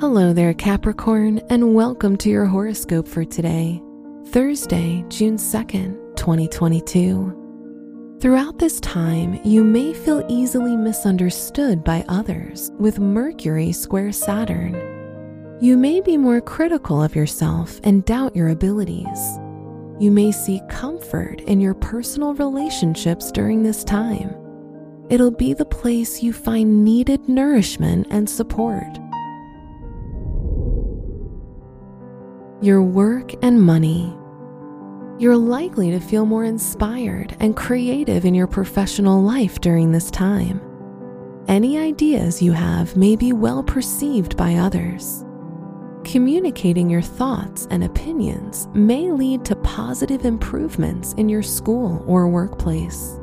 [0.00, 3.80] Hello there, Capricorn, and welcome to your horoscope for today,
[4.26, 8.16] Thursday, June 2nd, 2022.
[8.20, 14.74] Throughout this time, you may feel easily misunderstood by others with Mercury square Saturn.
[15.60, 19.38] You may be more critical of yourself and doubt your abilities.
[20.00, 24.34] You may seek comfort in your personal relationships during this time.
[25.08, 28.98] It'll be the place you find needed nourishment and support.
[32.60, 34.16] Your work and money.
[35.18, 40.60] You're likely to feel more inspired and creative in your professional life during this time.
[41.48, 45.24] Any ideas you have may be well perceived by others.
[46.04, 53.18] Communicating your thoughts and opinions may lead to positive improvements in your school or workplace.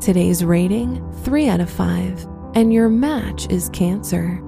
[0.00, 4.42] Today's rating 3 out of 5, and your match is Cancer.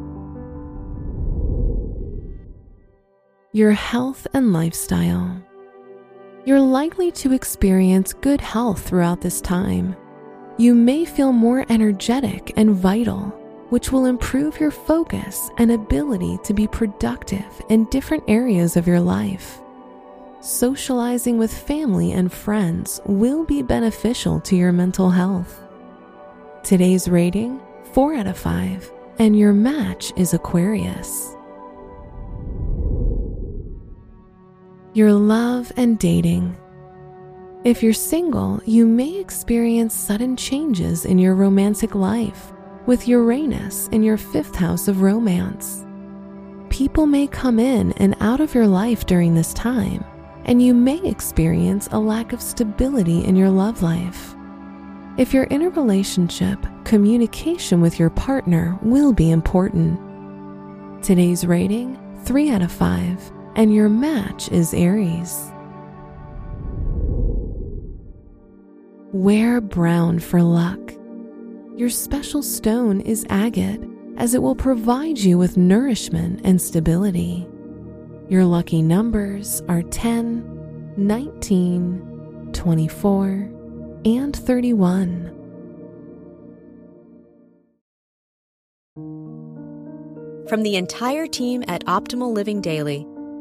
[3.53, 5.43] Your health and lifestyle.
[6.45, 9.97] You're likely to experience good health throughout this time.
[10.59, 13.23] You may feel more energetic and vital,
[13.71, 19.01] which will improve your focus and ability to be productive in different areas of your
[19.01, 19.63] life.
[20.41, 25.59] Socializing with family and friends will be beneficial to your mental health.
[26.63, 27.63] Today's rating
[27.95, 31.35] 4 out of 5, and your match is Aquarius.
[34.95, 36.57] Your love and dating.
[37.65, 42.53] If you're single, you may experience sudden changes in your romantic life
[42.87, 45.85] with Uranus in your fifth house of romance.
[46.71, 50.05] People may come in and out of your life during this time,
[50.47, 54.35] and you may experience a lack of stability in your love life.
[55.19, 60.01] If you're in a relationship, communication with your partner will be important.
[61.03, 65.53] Today's rating 3 out of 5 and your match is Aries.
[69.13, 70.93] Wear brown for luck.
[71.77, 73.81] Your special stone is agate,
[74.17, 77.49] as it will provide you with nourishment and stability.
[78.29, 83.51] Your lucky numbers are 10, 19, 24,
[84.05, 85.35] and 31.
[90.49, 93.07] From the entire team at Optimal Living Daily,